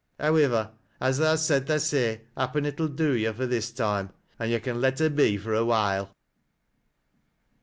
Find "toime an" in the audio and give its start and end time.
3.71-4.49